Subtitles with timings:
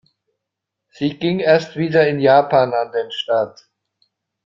[0.89, 3.69] Sie ging erst wieder in Japan an den Start.